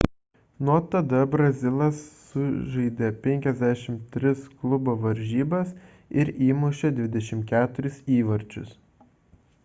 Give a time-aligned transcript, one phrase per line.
[0.67, 1.97] nuo tada brazilas
[2.29, 4.31] sužaidė 53
[4.63, 5.75] klubo varžybas
[6.23, 8.73] ir įmušė 24 įvarčius